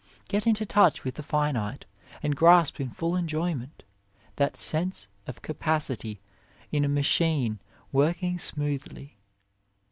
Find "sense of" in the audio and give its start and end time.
4.57-5.43